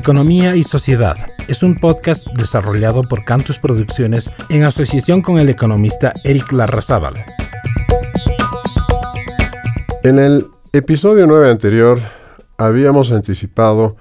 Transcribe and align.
Economía 0.00 0.56
y 0.56 0.62
Sociedad 0.62 1.18
es 1.46 1.62
un 1.62 1.74
podcast 1.74 2.26
desarrollado 2.28 3.02
por 3.02 3.22
Cantus 3.22 3.58
Producciones 3.58 4.30
en 4.48 4.64
asociación 4.64 5.20
con 5.20 5.38
el 5.38 5.50
economista 5.50 6.14
Eric 6.24 6.52
Larrazábal. 6.52 7.22
En 10.02 10.18
el 10.18 10.46
episodio 10.72 11.26
9 11.26 11.50
anterior 11.50 12.00
habíamos 12.56 13.12
anticipado 13.12 13.98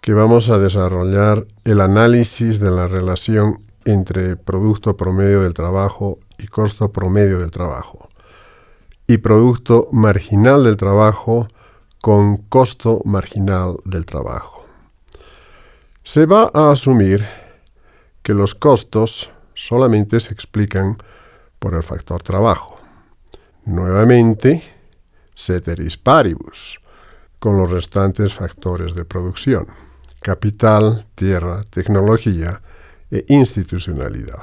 que 0.00 0.12
vamos 0.12 0.48
a 0.48 0.58
desarrollar 0.58 1.44
el 1.64 1.80
análisis 1.80 2.60
de 2.60 2.70
la 2.70 2.86
relación 2.86 3.64
entre 3.84 4.36
producto 4.36 4.96
promedio 4.96 5.42
del 5.42 5.54
trabajo 5.54 6.20
y 6.38 6.46
costo 6.46 6.92
promedio 6.92 7.40
del 7.40 7.50
trabajo 7.50 8.08
y 9.08 9.18
producto 9.18 9.88
marginal 9.90 10.62
del 10.62 10.76
trabajo 10.76 11.48
con 12.00 12.36
costo 12.36 13.00
marginal 13.04 13.78
del 13.84 14.06
trabajo. 14.06 14.61
Se 16.04 16.26
va 16.26 16.50
a 16.52 16.72
asumir 16.72 17.26
que 18.22 18.34
los 18.34 18.54
costos 18.54 19.30
solamente 19.54 20.18
se 20.18 20.32
explican 20.32 20.98
por 21.58 21.74
el 21.74 21.82
factor 21.82 22.22
trabajo. 22.22 22.78
Nuevamente, 23.64 24.62
ceteris 25.34 25.96
paribus, 25.96 26.80
con 27.38 27.56
los 27.56 27.70
restantes 27.70 28.34
factores 28.34 28.94
de 28.94 29.04
producción, 29.04 29.66
capital, 30.20 31.06
tierra, 31.14 31.62
tecnología 31.70 32.60
e 33.10 33.24
institucionalidad. 33.28 34.42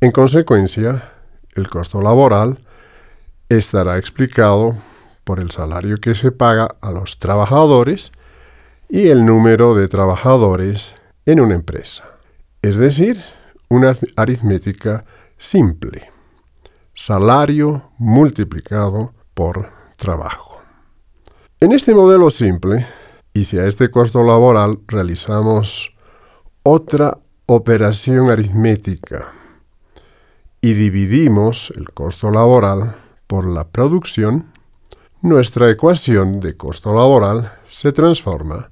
En 0.00 0.12
consecuencia, 0.12 1.12
el 1.54 1.68
costo 1.68 2.02
laboral 2.02 2.58
estará 3.48 3.96
explicado 3.96 4.76
por 5.24 5.40
el 5.40 5.50
salario 5.50 5.96
que 5.96 6.14
se 6.14 6.32
paga 6.32 6.76
a 6.80 6.90
los 6.90 7.18
trabajadores 7.18 8.12
y 8.88 9.08
el 9.08 9.26
número 9.26 9.74
de 9.74 9.88
trabajadores 9.88 10.94
en 11.26 11.40
una 11.40 11.54
empresa. 11.54 12.04
Es 12.62 12.76
decir, 12.76 13.22
una 13.68 13.94
aritmética 14.16 15.04
simple. 15.36 16.10
Salario 16.94 17.92
multiplicado 17.98 19.12
por 19.34 19.70
trabajo. 19.96 20.60
En 21.60 21.72
este 21.72 21.94
modelo 21.94 22.30
simple, 22.30 22.86
y 23.34 23.44
si 23.44 23.58
a 23.58 23.66
este 23.66 23.90
costo 23.90 24.22
laboral 24.22 24.80
realizamos 24.86 25.92
otra 26.62 27.18
operación 27.46 28.30
aritmética 28.30 29.32
y 30.60 30.72
dividimos 30.74 31.72
el 31.76 31.90
costo 31.92 32.30
laboral 32.30 32.96
por 33.26 33.46
la 33.46 33.68
producción, 33.68 34.52
nuestra 35.20 35.70
ecuación 35.70 36.40
de 36.40 36.56
costo 36.56 36.94
laboral 36.94 37.52
se 37.68 37.92
transforma 37.92 38.70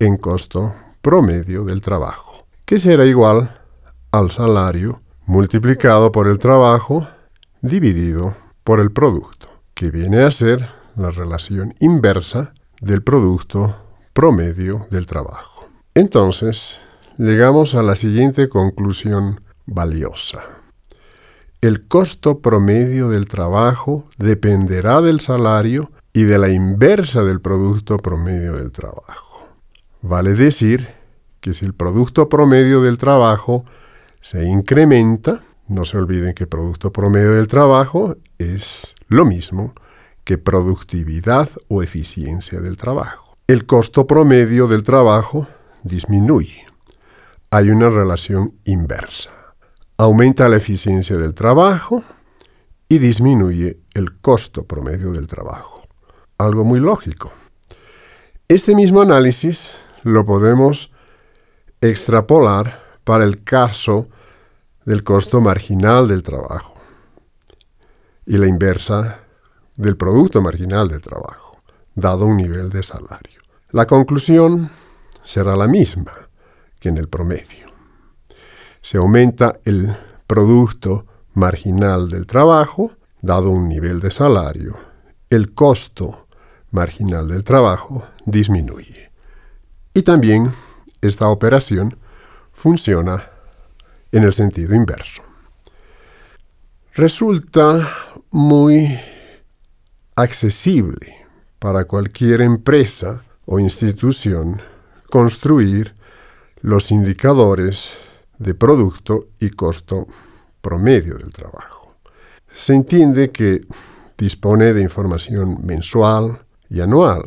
en 0.00 0.16
costo 0.16 0.74
promedio 1.02 1.64
del 1.64 1.82
trabajo, 1.82 2.46
que 2.64 2.78
será 2.78 3.04
igual 3.04 3.60
al 4.10 4.30
salario 4.30 5.02
multiplicado 5.26 6.10
por 6.10 6.26
el 6.26 6.38
trabajo 6.38 7.06
dividido 7.60 8.34
por 8.64 8.80
el 8.80 8.90
producto, 8.90 9.48
que 9.74 9.90
viene 9.90 10.22
a 10.22 10.30
ser 10.30 10.68
la 10.96 11.10
relación 11.10 11.74
inversa 11.80 12.54
del 12.80 13.02
producto 13.02 13.76
promedio 14.12 14.86
del 14.90 15.06
trabajo. 15.06 15.68
Entonces, 15.94 16.78
llegamos 17.18 17.74
a 17.74 17.82
la 17.82 17.94
siguiente 17.94 18.48
conclusión 18.48 19.40
valiosa. 19.66 20.40
El 21.60 21.86
costo 21.86 22.38
promedio 22.38 23.10
del 23.10 23.28
trabajo 23.28 24.08
dependerá 24.16 25.02
del 25.02 25.20
salario 25.20 25.90
y 26.14 26.22
de 26.22 26.38
la 26.38 26.48
inversa 26.48 27.22
del 27.22 27.42
producto 27.42 27.98
promedio 27.98 28.54
del 28.54 28.72
trabajo. 28.72 29.29
Vale 30.02 30.34
decir 30.34 30.88
que 31.40 31.52
si 31.52 31.64
el 31.64 31.74
producto 31.74 32.28
promedio 32.28 32.82
del 32.82 32.98
trabajo 32.98 33.64
se 34.20 34.44
incrementa, 34.44 35.42
no 35.68 35.84
se 35.84 35.98
olviden 35.98 36.34
que 36.34 36.46
producto 36.46 36.92
promedio 36.92 37.32
del 37.32 37.46
trabajo 37.46 38.16
es 38.38 38.94
lo 39.08 39.24
mismo 39.24 39.74
que 40.24 40.38
productividad 40.38 41.48
o 41.68 41.82
eficiencia 41.82 42.60
del 42.60 42.76
trabajo. 42.76 43.36
El 43.46 43.66
costo 43.66 44.06
promedio 44.06 44.68
del 44.68 44.82
trabajo 44.82 45.48
disminuye. 45.82 46.64
Hay 47.50 47.70
una 47.70 47.88
relación 47.88 48.54
inversa 48.64 49.30
aumenta 50.00 50.48
la 50.48 50.56
eficiencia 50.56 51.18
del 51.18 51.34
trabajo 51.34 52.02
y 52.88 52.98
disminuye 52.98 53.80
el 53.92 54.18
costo 54.18 54.64
promedio 54.64 55.12
del 55.12 55.26
trabajo. 55.26 55.82
Algo 56.38 56.64
muy 56.64 56.80
lógico. 56.80 57.30
Este 58.48 58.74
mismo 58.74 59.02
análisis 59.02 59.74
lo 60.02 60.24
podemos 60.24 60.92
extrapolar 61.80 62.82
para 63.04 63.24
el 63.24 63.42
caso 63.42 64.08
del 64.84 65.02
costo 65.04 65.40
marginal 65.40 66.08
del 66.08 66.22
trabajo 66.22 66.74
y 68.26 68.36
la 68.36 68.46
inversa 68.46 69.20
del 69.76 69.96
producto 69.96 70.42
marginal 70.42 70.88
del 70.88 71.00
trabajo, 71.00 71.58
dado 71.94 72.26
un 72.26 72.36
nivel 72.36 72.70
de 72.70 72.82
salario. 72.82 73.40
La 73.70 73.86
conclusión 73.86 74.70
será 75.22 75.56
la 75.56 75.66
misma 75.66 76.12
que 76.78 76.88
en 76.88 76.98
el 76.98 77.08
promedio 77.08 77.70
se 78.80 78.98
aumenta 78.98 79.60
el 79.64 79.94
producto 80.26 81.06
marginal 81.34 82.08
del 82.08 82.26
trabajo, 82.26 82.92
dado 83.20 83.50
un 83.50 83.68
nivel 83.68 84.00
de 84.00 84.10
salario, 84.10 84.76
el 85.28 85.52
costo 85.54 86.26
marginal 86.70 87.28
del 87.28 87.44
trabajo 87.44 88.04
disminuye. 88.24 89.09
Y 89.92 90.02
también 90.02 90.52
esta 91.00 91.28
operación 91.28 91.96
funciona 92.52 93.28
en 94.12 94.22
el 94.22 94.32
sentido 94.32 94.74
inverso. 94.74 95.22
Resulta 96.94 97.88
muy 98.30 98.98
accesible 100.16 101.26
para 101.58 101.84
cualquier 101.84 102.42
empresa 102.42 103.24
o 103.46 103.58
institución 103.58 104.60
construir 105.08 105.94
los 106.60 106.90
indicadores 106.90 107.96
de 108.38 108.54
producto 108.54 109.28
y 109.40 109.50
costo 109.50 110.06
promedio 110.60 111.14
del 111.14 111.32
trabajo. 111.32 111.96
Se 112.54 112.74
entiende 112.74 113.30
que 113.30 113.66
dispone 114.16 114.72
de 114.72 114.82
información 114.82 115.64
mensual 115.64 116.44
y 116.68 116.80
anual, 116.80 117.22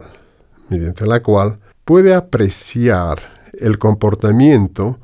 mediante 0.69 1.05
la 1.05 1.21
cual 1.21 1.59
puede 1.85 2.13
apreciar 2.13 3.49
el 3.53 3.77
comportamiento 3.77 4.99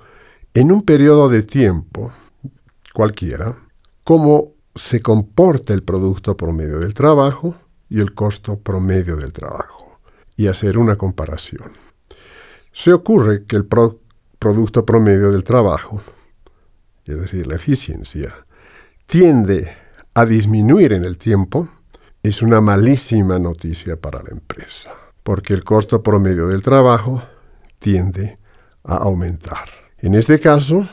en 0.54 0.72
un 0.72 0.84
periodo 0.84 1.30
de 1.30 1.44
tiempo 1.44 2.12
cualquiera, 2.94 3.56
cómo 4.04 4.54
se 4.76 5.02
comporta 5.02 5.74
el 5.74 5.84
producto 5.84 6.36
promedio 6.36 6.80
del 6.80 6.94
trabajo 6.94 7.56
y 7.90 8.00
el 8.00 8.14
costo 8.14 8.60
promedio 8.60 9.16
del 9.16 9.34
trabajo, 9.34 10.00
y 10.36 10.48
hacer 10.48 10.78
una 10.78 10.96
comparación. 10.96 11.72
Se 12.72 12.94
ocurre 12.94 13.46
que 13.46 13.56
el, 13.56 13.66
producto 13.66 14.86
promedio 14.86 15.32
del 15.32 15.44
trabajo, 15.44 16.02
es 17.06 17.20
decir, 17.20 17.48
la 17.48 17.56
eficiencia, 17.56 18.34
tiende 19.06 19.76
a 20.14 20.26
disminuir 20.26 20.94
en 20.94 21.04
el 21.04 21.18
tiempo, 21.18 21.68
es 22.22 22.42
una 22.42 22.62
malísima 22.62 23.40
noticia 23.40 24.00
para 24.00 24.22
la 24.22 24.30
empresa, 24.30 24.92
porque 25.30 25.54
el 25.54 25.64
costo 25.64 26.02
promedio 26.02 26.48
del 26.48 26.64
trabajo 26.64 27.22
tiende 27.78 28.40
a 28.84 28.96
aumentar. 28.96 29.70
En 30.00 30.16
este 30.16 30.40
caso, 30.40 30.90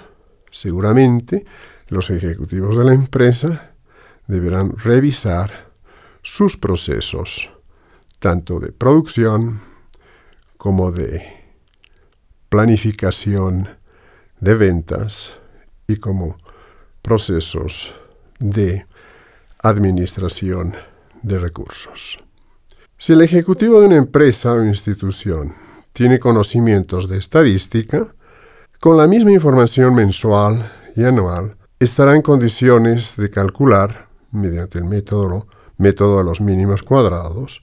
seguramente 0.50 1.46
los 1.88 2.10
ejecutivos 2.10 2.76
de 2.76 2.84
la 2.84 2.92
empresa 2.92 3.72
deberán 4.26 4.76
revisar 4.76 5.72
sus 6.20 6.58
procesos, 6.58 7.50
tanto 8.18 8.60
de 8.60 8.72
producción 8.72 9.58
como 10.58 10.92
de 10.92 11.22
planificación 12.50 13.70
de 14.38 14.54
ventas 14.54 15.32
y 15.86 15.96
como 15.96 16.36
procesos 17.00 17.94
de 18.38 18.84
administración 19.62 20.74
de 21.22 21.38
recursos. 21.38 22.18
Si 22.98 23.12
el 23.12 23.20
ejecutivo 23.20 23.80
de 23.80 23.86
una 23.86 23.96
empresa 23.96 24.54
o 24.54 24.64
institución 24.64 25.54
tiene 25.92 26.18
conocimientos 26.18 27.08
de 27.10 27.18
estadística, 27.18 28.14
con 28.80 28.96
la 28.96 29.06
misma 29.06 29.32
información 29.32 29.94
mensual 29.94 30.72
y 30.96 31.04
anual, 31.04 31.56
estará 31.78 32.16
en 32.16 32.22
condiciones 32.22 33.14
de 33.16 33.28
calcular, 33.28 34.08
mediante 34.30 34.78
el 34.78 34.84
método, 34.84 35.46
método 35.76 36.18
de 36.18 36.24
los 36.24 36.40
mínimos 36.40 36.82
cuadrados, 36.82 37.62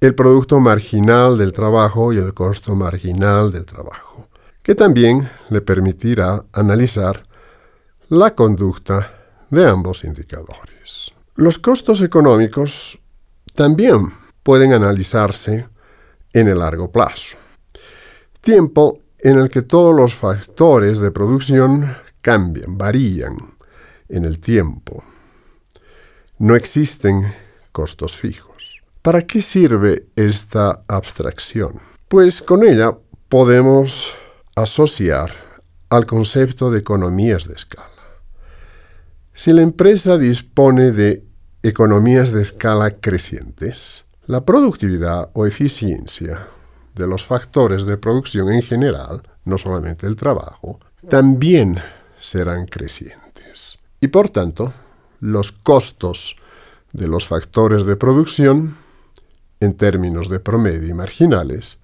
el 0.00 0.16
producto 0.16 0.58
marginal 0.58 1.38
del 1.38 1.52
trabajo 1.52 2.12
y 2.12 2.16
el 2.16 2.34
costo 2.34 2.74
marginal 2.74 3.52
del 3.52 3.66
trabajo, 3.66 4.28
que 4.64 4.74
también 4.74 5.30
le 5.48 5.60
permitirá 5.60 6.44
analizar 6.52 7.24
la 8.08 8.34
conducta 8.34 9.12
de 9.48 9.64
ambos 9.64 10.02
indicadores. 10.02 11.12
Los 11.36 11.58
costos 11.58 12.02
económicos 12.02 12.98
también 13.54 14.25
pueden 14.46 14.72
analizarse 14.72 15.66
en 16.32 16.46
el 16.46 16.60
largo 16.60 16.92
plazo. 16.92 17.36
Tiempo 18.40 19.00
en 19.18 19.40
el 19.40 19.50
que 19.50 19.62
todos 19.62 19.92
los 19.92 20.14
factores 20.14 21.00
de 21.00 21.10
producción 21.10 21.96
cambian, 22.20 22.78
varían 22.78 23.56
en 24.08 24.24
el 24.24 24.38
tiempo. 24.38 25.02
No 26.38 26.54
existen 26.54 27.26
costos 27.72 28.16
fijos. 28.16 28.82
¿Para 29.02 29.22
qué 29.22 29.42
sirve 29.42 30.06
esta 30.14 30.84
abstracción? 30.86 31.80
Pues 32.06 32.40
con 32.40 32.64
ella 32.64 32.96
podemos 33.28 34.14
asociar 34.54 35.32
al 35.90 36.06
concepto 36.06 36.70
de 36.70 36.78
economías 36.78 37.48
de 37.48 37.54
escala. 37.54 37.90
Si 39.34 39.52
la 39.52 39.62
empresa 39.62 40.18
dispone 40.18 40.92
de 40.92 41.24
economías 41.64 42.30
de 42.30 42.42
escala 42.42 42.92
crecientes, 43.00 44.05
la 44.26 44.44
productividad 44.44 45.30
o 45.34 45.46
eficiencia 45.46 46.48
de 46.94 47.06
los 47.06 47.24
factores 47.24 47.84
de 47.84 47.96
producción 47.96 48.52
en 48.52 48.62
general, 48.62 49.22
no 49.44 49.58
solamente 49.58 50.06
el 50.06 50.16
trabajo, 50.16 50.80
también 51.08 51.78
serán 52.20 52.66
crecientes. 52.66 53.78
Y 54.00 54.08
por 54.08 54.28
tanto, 54.30 54.72
los 55.20 55.52
costos 55.52 56.36
de 56.92 57.06
los 57.06 57.26
factores 57.26 57.84
de 57.84 57.96
producción, 57.96 58.76
en 59.60 59.74
términos 59.74 60.28
de 60.28 60.40
promedio 60.40 60.88
y 60.88 60.94
marginales, 60.94 61.78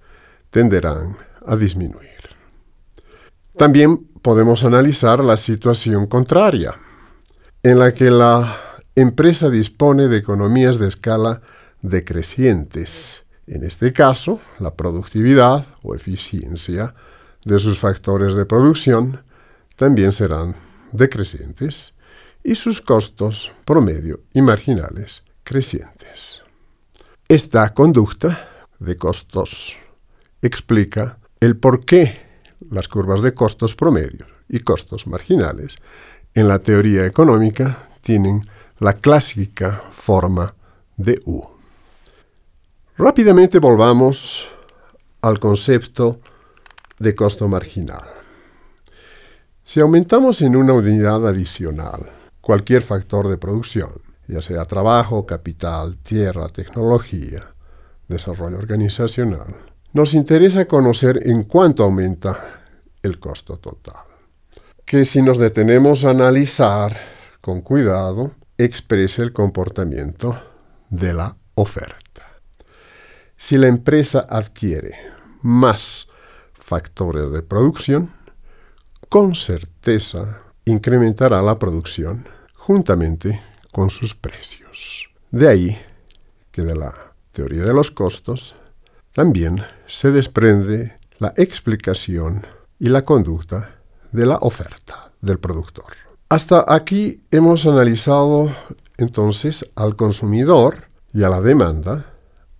tenderán 0.49 1.17
a 1.45 1.55
disminuir. 1.55 2.09
También 3.55 3.97
podemos 4.21 4.63
analizar 4.63 5.23
la 5.23 5.37
situación 5.37 6.07
contraria, 6.07 6.75
en 7.61 7.79
la 7.79 7.93
que 7.93 8.11
la 8.11 8.57
empresa 8.95 9.49
dispone 9.49 10.07
de 10.07 10.17
economías 10.17 10.79
de 10.79 10.87
escala 10.87 11.41
decrecientes. 11.83 13.23
En 13.45 13.63
este 13.63 13.93
caso, 13.93 14.39
la 14.57 14.73
productividad 14.73 15.67
o 15.83 15.93
eficiencia 15.93 16.95
de 17.45 17.59
sus 17.59 17.77
factores 17.77 18.33
de 18.35 18.45
producción 18.45 19.21
también 19.75 20.11
serán 20.11 20.55
decrecientes 20.91 21.93
y 22.43 22.55
sus 22.55 22.81
costos 22.81 23.51
promedio 23.65 24.21
y 24.33 24.41
marginales 24.41 25.23
crecientes. 25.43 26.41
Esta 27.27 27.73
conducta 27.73 28.67
de 28.79 28.95
costos 28.97 29.75
explica 30.41 31.19
el 31.39 31.57
por 31.57 31.85
qué 31.85 32.21
las 32.69 32.87
curvas 32.87 33.21
de 33.21 33.33
costos 33.33 33.75
promedios 33.75 34.29
y 34.47 34.59
costos 34.59 35.05
marginales 35.05 35.75
en 36.33 36.47
la 36.47 36.59
teoría 36.59 37.05
económica 37.05 37.89
tienen 38.01 38.41
la 38.79 38.93
clásica 38.93 39.83
forma 39.91 40.55
de 40.97 41.21
U. 41.25 41.52
Rápidamente 42.97 43.57
volvamos 43.57 44.47
al 45.23 45.39
concepto 45.39 46.19
de 46.99 47.15
costo 47.15 47.47
marginal. 47.47 48.03
Si 49.63 49.79
aumentamos 49.79 50.43
en 50.43 50.55
una 50.55 50.73
unidad 50.73 51.27
adicional 51.27 52.01
cualquier 52.39 52.83
factor 52.83 53.29
de 53.29 53.37
producción, 53.39 53.89
ya 54.27 54.41
sea 54.41 54.65
trabajo, 54.65 55.25
capital, 55.25 55.97
tierra, 55.97 56.47
tecnología, 56.49 57.55
desarrollo 58.07 58.59
organizacional, 58.59 59.55
nos 59.91 60.13
interesa 60.13 60.65
conocer 60.65 61.27
en 61.27 61.45
cuánto 61.45 61.85
aumenta 61.85 62.61
el 63.01 63.19
costo 63.19 63.57
total. 63.57 64.03
Que 64.85 65.03
si 65.03 65.23
nos 65.23 65.39
detenemos 65.39 66.05
a 66.05 66.11
analizar 66.11 66.95
con 67.41 67.61
cuidado, 67.61 68.33
exprese 68.55 69.23
el 69.23 69.33
comportamiento 69.33 70.39
de 70.91 71.13
la 71.13 71.35
oferta. 71.55 72.02
Si 73.43 73.57
la 73.57 73.67
empresa 73.67 74.25
adquiere 74.29 74.95
más 75.41 76.07
factores 76.53 77.29
de 77.29 77.41
producción, 77.41 78.09
con 79.09 79.35
certeza 79.35 80.39
incrementará 80.63 81.41
la 81.41 81.59
producción 81.59 82.25
juntamente 82.55 83.43
con 83.73 83.89
sus 83.89 84.13
precios. 84.15 85.09
De 85.29 85.49
ahí 85.49 85.77
que 86.53 86.61
de 86.61 86.73
la 86.73 86.93
teoría 87.33 87.65
de 87.65 87.73
los 87.73 87.91
costos 87.91 88.55
también 89.11 89.61
se 89.87 90.13
desprende 90.13 90.97
la 91.19 91.33
explicación 91.35 92.47
y 92.79 92.87
la 92.87 93.01
conducta 93.01 93.81
de 94.13 94.25
la 94.25 94.37
oferta 94.37 95.11
del 95.19 95.39
productor. 95.39 95.91
Hasta 96.29 96.63
aquí 96.65 97.23
hemos 97.29 97.65
analizado 97.65 98.55
entonces 98.95 99.69
al 99.75 99.97
consumidor 99.97 100.87
y 101.13 101.23
a 101.23 101.29
la 101.29 101.41
demanda 101.41 102.12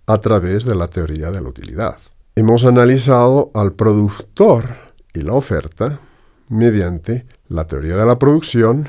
a 0.06 0.18
través 0.18 0.64
de 0.64 0.74
la 0.74 0.88
teoría 0.88 1.30
de 1.30 1.40
la 1.40 1.48
utilidad. 1.48 1.98
Hemos 2.36 2.64
analizado 2.64 3.50
al 3.54 3.72
productor 3.72 4.76
y 5.12 5.22
la 5.22 5.34
oferta 5.34 6.00
mediante 6.48 7.26
la 7.48 7.66
teoría 7.66 7.96
de 7.96 8.04
la 8.04 8.18
producción 8.18 8.88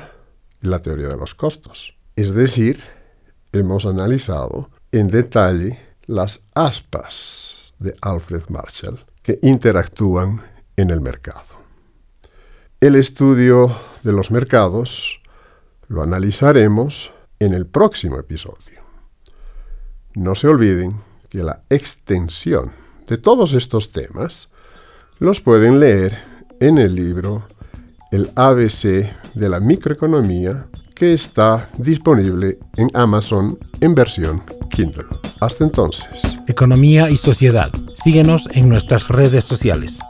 y 0.62 0.68
la 0.68 0.80
teoría 0.80 1.08
de 1.08 1.16
los 1.16 1.34
costos. 1.34 1.96
Es 2.16 2.34
decir, 2.34 2.80
hemos 3.52 3.86
analizado 3.86 4.70
en 4.92 5.08
detalle 5.08 5.78
las 6.06 6.42
aspas 6.54 7.74
de 7.78 7.94
Alfred 8.00 8.42
Marshall 8.48 9.04
que 9.22 9.38
interactúan 9.42 10.42
en 10.76 10.90
el 10.90 11.00
mercado. 11.00 11.56
El 12.80 12.94
estudio 12.94 13.74
de 14.02 14.12
los 14.12 14.30
mercados 14.30 15.20
lo 15.88 16.02
analizaremos 16.02 17.10
en 17.38 17.54
el 17.54 17.66
próximo 17.66 18.18
episodio. 18.18 18.85
No 20.16 20.34
se 20.34 20.48
olviden 20.48 20.96
que 21.28 21.42
la 21.42 21.60
extensión 21.68 22.72
de 23.06 23.18
todos 23.18 23.52
estos 23.52 23.92
temas 23.92 24.48
los 25.18 25.42
pueden 25.42 25.78
leer 25.78 26.24
en 26.58 26.78
el 26.78 26.94
libro 26.94 27.46
El 28.10 28.30
ABC 28.34 29.12
de 29.34 29.48
la 29.50 29.60
microeconomía 29.60 30.68
que 30.94 31.12
está 31.12 31.68
disponible 31.76 32.58
en 32.78 32.90
Amazon 32.94 33.58
en 33.82 33.94
versión 33.94 34.42
Kindle. 34.70 35.04
Hasta 35.38 35.64
entonces. 35.64 36.06
Economía 36.48 37.10
y 37.10 37.18
sociedad. 37.18 37.70
Síguenos 37.94 38.48
en 38.52 38.70
nuestras 38.70 39.08
redes 39.08 39.44
sociales. 39.44 40.00